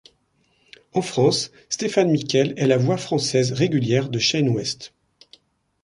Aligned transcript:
En 0.93 1.03
France, 1.03 1.51
Stéphane 1.69 2.09
Miquel 2.09 2.55
est 2.57 2.65
la 2.65 2.77
voix 2.79 2.97
française 2.97 3.51
régulière 3.51 4.09
de 4.09 4.17
Shane 4.17 4.49
West. 4.49 4.93